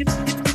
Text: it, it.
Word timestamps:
it, 0.00 0.08
it. 0.08 0.47